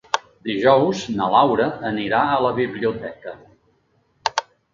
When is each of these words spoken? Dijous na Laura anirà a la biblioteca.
Dijous 0.47 1.03
na 1.19 1.27
Laura 1.33 1.67
anirà 1.91 2.23
a 2.31 2.41
la 2.47 2.53
biblioteca. 2.61 3.37